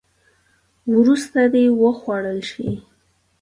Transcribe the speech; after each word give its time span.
وروسته 0.95 1.39
دې 1.53 1.63
وخوړل 1.81 2.39
شي. 2.51 2.69